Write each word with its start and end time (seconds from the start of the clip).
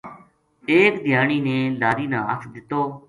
ایک 0.71 0.93
دھیانی 1.05 1.39
نے 1.47 1.57
لاری 1.81 2.05
نا 2.11 2.19
ہتھ 2.27 2.45
دِتو 2.53 2.81